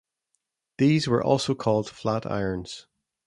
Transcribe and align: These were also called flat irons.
These 0.79 1.07
were 1.07 1.23
also 1.23 1.53
called 1.53 1.87
flat 1.87 2.25
irons. 2.25 2.87